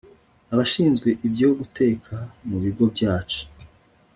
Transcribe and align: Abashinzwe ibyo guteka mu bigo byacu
Abashinzwe 0.53 1.09
ibyo 1.27 1.49
guteka 1.59 2.15
mu 2.47 2.57
bigo 2.63 2.83
byacu 2.93 3.41